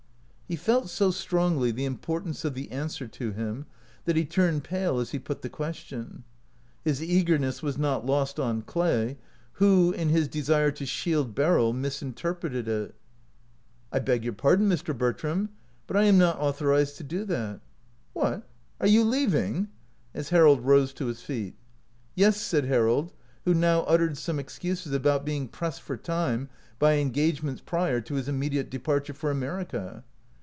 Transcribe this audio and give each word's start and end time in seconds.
He 0.51 0.57
felt 0.57 0.89
so 0.89 1.11
strongly 1.11 1.71
the 1.71 1.85
importance 1.85 2.43
of 2.43 2.55
the 2.55 2.69
answer 2.71 3.07
to 3.07 3.31
him, 3.31 3.67
that 4.03 4.17
he 4.17 4.25
turned 4.25 4.65
pale 4.65 4.99
as 4.99 5.11
he 5.11 5.17
put 5.17 5.43
the 5.43 5.49
question. 5.49 6.25
His 6.83 7.01
eagerness 7.01 7.63
was 7.63 7.77
not 7.77 8.05
lost 8.05 8.37
on 8.37 8.63
Clay, 8.63 9.17
who, 9.53 9.93
in 9.93 10.09
his 10.09 10.27
desire 10.27 10.69
to 10.71 10.85
shield 10.85 11.33
Beryl, 11.33 11.71
misinterpreted 11.71 12.67
it." 12.67 12.93
I 13.93 13.99
beg 13.99 14.25
your 14.25 14.33
pardon, 14.33 14.67
Mr. 14.67 14.93
Bertram, 14.97 15.51
but 15.87 15.95
I 15.95 16.03
am 16.03 16.17
not 16.17 16.37
authorized 16.37 16.97
to 16.97 17.03
do 17.05 17.23
that. 17.23 17.61
What! 18.11 18.45
are 18.81 18.87
you 18.87 19.05
leaving?" 19.05 19.69
as 20.13 20.31
Harold 20.31 20.65
rose 20.65 20.91
to 20.95 21.05
his 21.05 21.21
feet. 21.21 21.55
"Yes," 22.13 22.35
said 22.35 22.65
Harold, 22.65 23.13
who 23.45 23.53
now 23.53 23.83
uttered 23.83 24.17
some 24.17 24.37
excuses 24.37 24.91
about 24.91 25.23
being 25.23 25.47
pressed 25.47 25.81
for 25.81 25.95
time 25.95 26.49
by 26.77 26.95
engagements 26.95 27.61
prior 27.65 28.01
to 28.01 28.15
his 28.15 28.27
immediate 28.27 28.69
de 28.69 28.79
parture 28.79 29.15
for 29.15 29.31
America. 29.31 30.03